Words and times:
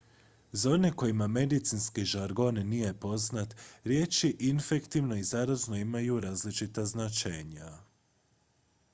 za 0.61 0.69
one 0.73 0.89
kojima 0.91 1.25
medicinski 1.33 2.05
žargon 2.05 2.55
nije 2.69 2.93
poznat 2.99 3.55
riječi 3.83 4.35
infektivno 4.39 5.15
i 5.17 5.23
zarazno 5.23 5.75
imaju 5.77 6.19
različita 6.19 6.85
značenja 6.85 7.71